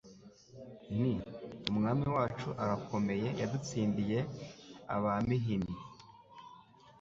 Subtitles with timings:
[0.97, 1.13] Nti:
[1.69, 4.19] Umwami wacu arakomeyeYadutsindiye
[4.95, 5.73] Ab'imihini